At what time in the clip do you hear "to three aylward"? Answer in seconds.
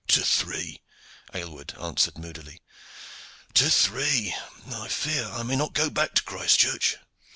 0.07-1.75